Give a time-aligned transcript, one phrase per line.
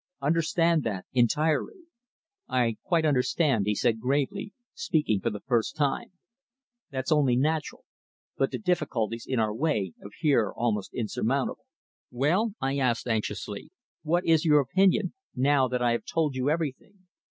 [0.19, 1.83] Understand that entirely."
[2.49, 6.13] "I quite understand," he said gravely, speaking for the first time.
[6.89, 7.85] "That's only natural.
[8.35, 11.67] But the difficulties in our way appear almost insurmountable."
[12.09, 13.69] "Well?" I asked anxiously,
[14.01, 17.05] "what is your opinion, now that I have told you everything?"